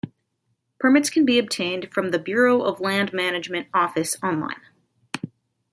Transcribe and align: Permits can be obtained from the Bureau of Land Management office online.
Permits 0.79 1.11
can 1.11 1.25
be 1.25 1.37
obtained 1.37 1.93
from 1.93 2.09
the 2.09 2.17
Bureau 2.17 2.63
of 2.63 2.79
Land 2.79 3.13
Management 3.13 3.67
office 3.71 4.17
online. 4.23 4.59